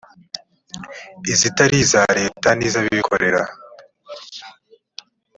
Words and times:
izitari 1.31 1.77
iza 1.83 2.01
leta 2.19 2.49
nizabikorera. 2.57 3.41